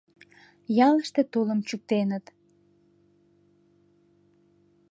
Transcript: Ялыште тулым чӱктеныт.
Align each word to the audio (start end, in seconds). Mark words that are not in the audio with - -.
Ялыште 0.87 1.21
тулым 1.31 1.59
чӱктеныт. 1.67 2.25